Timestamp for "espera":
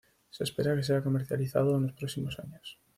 0.43-0.75